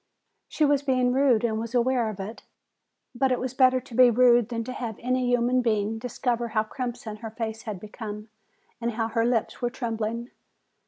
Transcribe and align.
She 0.47 0.65
was 0.65 0.81
being 0.81 1.13
rude 1.13 1.43
and 1.43 1.59
was 1.59 1.75
aware 1.75 2.09
of 2.09 2.19
it. 2.19 2.41
But 3.13 3.31
it 3.31 3.39
was 3.39 3.53
better 3.53 3.79
to 3.79 3.93
be 3.93 4.09
rude 4.09 4.49
than 4.49 4.63
to 4.63 4.73
have 4.73 4.95
any 4.99 5.27
human 5.27 5.61
being 5.61 5.99
discover 5.99 6.47
how 6.47 6.63
crimson 6.63 7.17
her 7.17 7.29
face 7.29 7.61
had 7.69 7.79
become 7.79 8.29
and 8.81 8.93
how 8.93 9.09
her 9.09 9.23
lips 9.27 9.61
were 9.61 9.69
trembling. 9.69 10.31